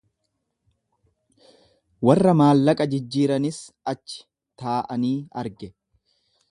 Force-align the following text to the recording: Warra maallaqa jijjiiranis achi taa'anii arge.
Warra 2.09 2.33
maallaqa 2.41 2.89
jijjiiranis 2.95 3.61
achi 3.93 4.27
taa'anii 4.63 5.17
arge. 5.45 5.73